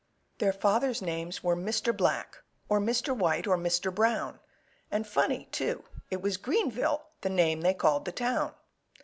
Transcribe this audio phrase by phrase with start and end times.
[0.39, 1.95] Their fathers' names were Mr.
[1.95, 3.15] Black, Or Mr.
[3.15, 3.93] White, or Mr.
[3.93, 4.39] Brown;
[4.89, 8.55] And, funny, too, it was Greenville The name they called the town.